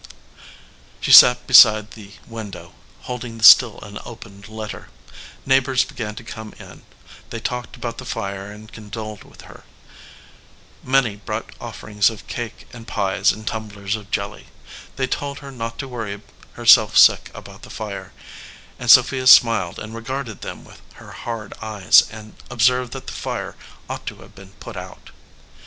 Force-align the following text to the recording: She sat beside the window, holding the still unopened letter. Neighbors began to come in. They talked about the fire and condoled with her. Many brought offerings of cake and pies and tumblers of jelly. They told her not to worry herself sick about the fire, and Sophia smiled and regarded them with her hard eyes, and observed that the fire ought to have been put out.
She 0.99 1.11
sat 1.11 1.45
beside 1.45 1.91
the 1.91 2.13
window, 2.27 2.73
holding 3.01 3.37
the 3.37 3.43
still 3.43 3.79
unopened 3.83 4.47
letter. 4.47 4.89
Neighbors 5.45 5.85
began 5.85 6.15
to 6.15 6.23
come 6.23 6.53
in. 6.57 6.81
They 7.29 7.39
talked 7.39 7.75
about 7.75 7.99
the 7.99 8.05
fire 8.05 8.51
and 8.51 8.73
condoled 8.73 9.23
with 9.23 9.41
her. 9.41 9.63
Many 10.83 11.17
brought 11.17 11.51
offerings 11.61 12.09
of 12.09 12.25
cake 12.25 12.67
and 12.73 12.87
pies 12.87 13.31
and 13.31 13.45
tumblers 13.45 13.95
of 13.95 14.09
jelly. 14.09 14.47
They 14.95 15.05
told 15.05 15.37
her 15.37 15.51
not 15.51 15.77
to 15.77 15.87
worry 15.87 16.19
herself 16.53 16.97
sick 16.97 17.29
about 17.35 17.61
the 17.61 17.69
fire, 17.69 18.11
and 18.79 18.89
Sophia 18.89 19.27
smiled 19.27 19.77
and 19.77 19.93
regarded 19.93 20.41
them 20.41 20.65
with 20.65 20.81
her 20.95 21.11
hard 21.11 21.53
eyes, 21.61 22.05
and 22.09 22.33
observed 22.49 22.91
that 22.93 23.05
the 23.05 23.13
fire 23.13 23.55
ought 23.87 24.07
to 24.07 24.15
have 24.21 24.33
been 24.33 24.53
put 24.53 24.75
out. 24.75 25.11